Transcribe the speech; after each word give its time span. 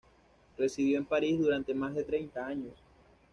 Residió 0.57 0.97
en 0.97 1.05
París 1.05 1.37
durante 1.39 1.75
más 1.75 1.93
de 1.93 2.03
treinta 2.03 2.47
años. 2.47 2.73